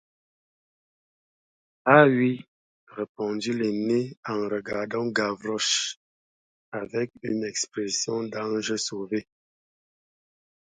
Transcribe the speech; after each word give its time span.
Ah 1.85 2.05
oui! 2.07 2.43
répondit 2.87 3.51
l’aîné 3.53 4.17
en 4.27 4.47
regardant 4.49 5.05
Gavroche 5.05 5.97
avec 6.71 7.11
une 7.21 7.43
expression 7.43 8.23
d’ange 8.23 8.77
sauvé. 8.77 9.27